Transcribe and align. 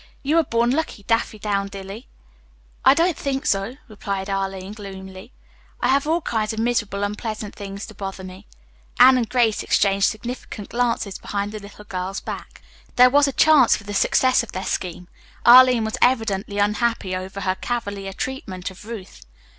You 0.23 0.37
were 0.37 0.43
born 0.43 0.71
lucky, 0.71 1.03
Daffydowndilly." 1.03 2.07
"I 2.83 2.95
don't 2.95 3.15
think 3.15 3.45
so," 3.45 3.75
replied 3.87 4.31
Arline 4.31 4.73
gloomily. 4.73 5.31
"I 5.79 5.89
have 5.89 6.07
all 6.07 6.21
kinds 6.21 6.53
of 6.53 6.59
miserable, 6.59 7.03
unpleasant 7.03 7.53
things 7.53 7.85
to 7.85 7.93
bother 7.93 8.23
me." 8.23 8.47
Anne 8.99 9.15
and 9.15 9.29
Grace 9.29 9.61
exchanged 9.61 10.07
significant 10.09 10.69
glances 10.69 11.19
behind 11.19 11.51
the 11.51 11.59
little 11.59 11.85
girl's 11.85 12.19
back. 12.19 12.63
There 12.95 13.11
was 13.11 13.27
a 13.27 13.31
chance 13.31 13.75
for 13.77 13.83
the 13.83 13.93
success 13.93 14.41
of 14.41 14.53
their 14.53 14.65
scheme. 14.65 15.07
Arline 15.45 15.85
was 15.85 15.97
evidently 16.01 16.57
unhappy 16.57 17.15
over 17.15 17.41
her 17.41 17.53
cavalier 17.53 18.11
treatment 18.11 18.71
of 18.71 18.85
Ruth. 18.85 19.21